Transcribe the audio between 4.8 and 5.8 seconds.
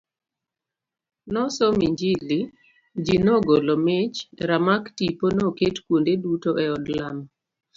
tipo noket